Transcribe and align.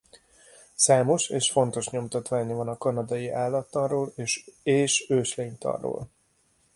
Számos 0.75 1.29
és 1.29 1.51
fontos 1.51 1.89
nyomtatványa 1.89 2.55
van 2.55 2.67
a 2.67 2.77
kanadai 2.77 3.29
állattanról 3.29 4.13
és 4.63 5.05
őslénytanról. 5.09 6.09